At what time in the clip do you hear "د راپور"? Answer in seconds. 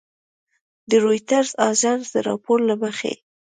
2.11-2.59